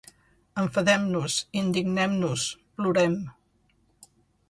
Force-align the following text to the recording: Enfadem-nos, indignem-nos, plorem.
Enfadem-nos, 0.61 1.35
indignem-nos, 1.63 2.49
plorem. 2.75 3.17